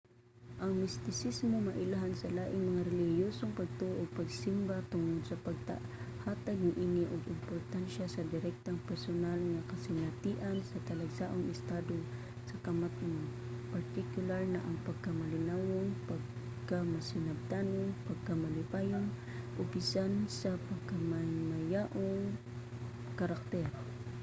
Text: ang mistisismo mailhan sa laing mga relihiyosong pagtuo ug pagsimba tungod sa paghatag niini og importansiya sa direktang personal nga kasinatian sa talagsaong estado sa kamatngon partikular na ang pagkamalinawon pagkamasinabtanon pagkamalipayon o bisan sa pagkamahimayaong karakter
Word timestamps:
ang 0.63 0.71
mistisismo 0.83 1.55
mailhan 1.67 2.13
sa 2.17 2.33
laing 2.37 2.63
mga 2.69 2.83
relihiyosong 2.91 3.51
pagtuo 3.59 3.91
ug 4.01 4.15
pagsimba 4.19 4.77
tungod 4.91 5.21
sa 5.25 5.41
paghatag 5.47 6.59
niini 6.65 7.03
og 7.13 7.31
importansiya 7.35 8.05
sa 8.09 8.27
direktang 8.33 8.79
personal 8.89 9.39
nga 9.51 9.67
kasinatian 9.71 10.57
sa 10.69 10.77
talagsaong 10.89 11.45
estado 11.57 11.95
sa 12.49 12.55
kamatngon 12.65 13.25
partikular 13.73 14.41
na 14.49 14.59
ang 14.67 14.77
pagkamalinawon 14.87 15.87
pagkamasinabtanon 16.11 17.89
pagkamalipayon 18.09 19.05
o 19.57 19.59
bisan 19.73 20.11
sa 20.39 20.51
pagkamahimayaong 20.69 22.25
karakter 23.19 23.67